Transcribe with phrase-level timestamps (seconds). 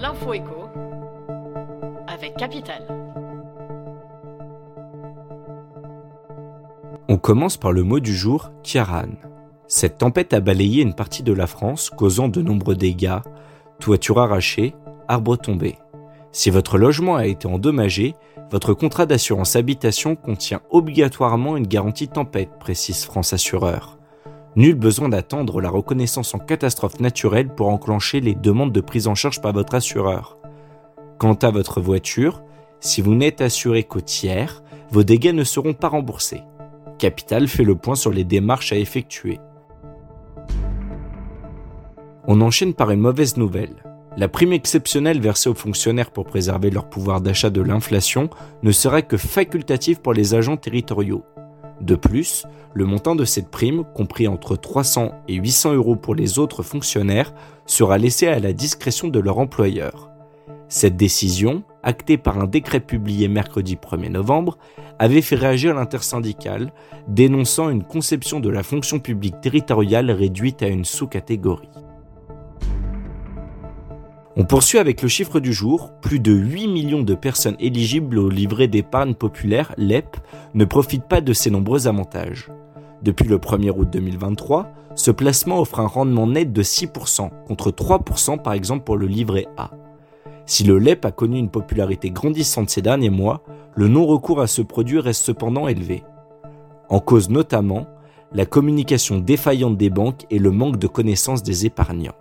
[0.00, 0.70] L'info écho
[2.06, 2.86] avec Capital.
[7.08, 9.10] On commence par le mot du jour, Kiaran.
[9.68, 13.18] Cette tempête a balayé une partie de la France, causant de nombreux dégâts,
[13.78, 14.74] toitures arrachées,
[15.06, 15.76] arbres tombés.
[16.32, 18.14] Si votre logement a été endommagé,
[18.50, 23.99] votre contrat d'assurance habitation contient obligatoirement une garantie tempête, précise France Assureur.
[24.56, 29.14] Nul besoin d'attendre la reconnaissance en catastrophe naturelle pour enclencher les demandes de prise en
[29.14, 30.38] charge par votre assureur.
[31.18, 32.42] Quant à votre voiture,
[32.80, 36.42] si vous n'êtes assuré qu'au tiers, vos dégâts ne seront pas remboursés.
[36.98, 39.38] Capital fait le point sur les démarches à effectuer.
[42.26, 43.84] On enchaîne par une mauvaise nouvelle.
[44.16, 48.28] La prime exceptionnelle versée aux fonctionnaires pour préserver leur pouvoir d'achat de l'inflation
[48.62, 51.24] ne sera que facultative pour les agents territoriaux.
[51.80, 56.38] De plus, le montant de cette prime, compris entre 300 et 800 euros pour les
[56.38, 57.32] autres fonctionnaires,
[57.66, 60.10] sera laissé à la discrétion de leur employeur.
[60.68, 64.58] Cette décision, actée par un décret publié mercredi 1er novembre,
[64.98, 66.72] avait fait réagir l'intersyndicale,
[67.08, 71.70] dénonçant une conception de la fonction publique territoriale réduite à une sous-catégorie.
[74.40, 75.92] On poursuit avec le chiffre du jour.
[76.00, 80.16] Plus de 8 millions de personnes éligibles au livret d'épargne populaire, LEP,
[80.54, 82.48] ne profitent pas de ces nombreux avantages.
[83.02, 88.40] Depuis le 1er août 2023, ce placement offre un rendement net de 6%, contre 3%
[88.40, 89.72] par exemple pour le livret A.
[90.46, 93.42] Si le LEP a connu une popularité grandissante ces derniers mois,
[93.74, 96.02] le non-recours à ce produit reste cependant élevé.
[96.88, 97.88] En cause notamment
[98.32, 102.14] la communication défaillante des banques et le manque de connaissances des épargnants.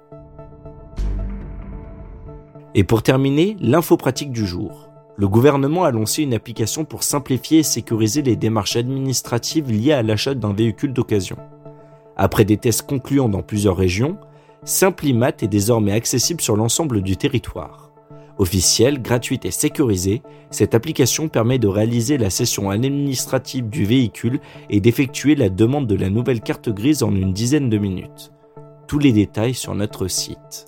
[2.75, 4.89] Et pour terminer, l'info pratique du jour.
[5.16, 10.03] Le gouvernement a lancé une application pour simplifier et sécuriser les démarches administratives liées à
[10.03, 11.38] l'achat d'un véhicule d'occasion.
[12.16, 14.17] Après des tests concluants dans plusieurs régions,
[14.66, 17.92] Simplimat est désormais accessible sur l'ensemble du territoire.
[18.38, 24.81] Officielle, gratuite et sécurisée, cette application permet de réaliser la session administrative du véhicule et
[24.81, 28.31] d'effectuer la demande de la nouvelle carte grise en une dizaine de minutes.
[28.88, 30.68] Tous les détails sur notre site.